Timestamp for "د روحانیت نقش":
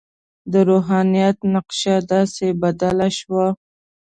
0.51-1.81